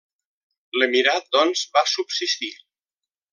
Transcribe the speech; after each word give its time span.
L'emirat 0.77 1.29
doncs 1.37 1.63
va 1.77 1.85
subsistir. 1.93 2.51